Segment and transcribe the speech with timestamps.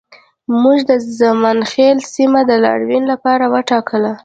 [0.61, 3.97] موږ د زمانخیل سیمه د لاریون لپاره وټاکه